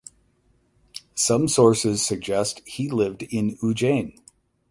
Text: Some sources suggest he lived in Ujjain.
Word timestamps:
Some 1.13 1.47
sources 1.47 2.03
suggest 2.03 2.63
he 2.65 2.89
lived 2.89 3.21
in 3.21 3.57
Ujjain. 3.57 4.17